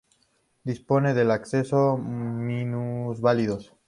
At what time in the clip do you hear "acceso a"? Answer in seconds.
1.31-1.95